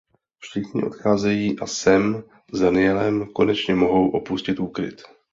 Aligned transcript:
Všichni 0.39 0.83
odcházejí 0.83 1.59
a 1.59 1.67
Sam 1.67 2.23
s 2.53 2.59
Danielem 2.59 3.25
konečně 3.33 3.75
mohou 3.75 4.09
opustit 4.09 4.59
úkryt. 4.59 5.01